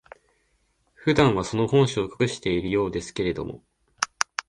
[0.95, 3.63] 普段は、その本性を隠しているようですけれども、